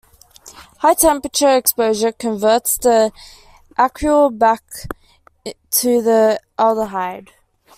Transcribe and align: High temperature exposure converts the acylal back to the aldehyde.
High 0.79 0.95
temperature 0.95 1.55
exposure 1.55 2.11
converts 2.11 2.75
the 2.79 3.11
acylal 3.77 4.35
back 4.35 4.63
to 5.45 6.01
the 6.01 6.39
aldehyde. 6.57 7.27